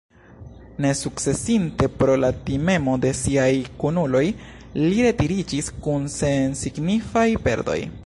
Nesukcesinte 0.85 1.89
pro 1.99 2.15
la 2.23 2.31
timemo 2.47 2.97
de 3.05 3.13
siaj 3.19 3.51
kunuloj, 3.85 4.25
li 4.83 5.07
retiriĝis 5.11 5.73
kun 5.87 6.13
sensignifaj 6.19 7.29
perdoj. 7.49 7.83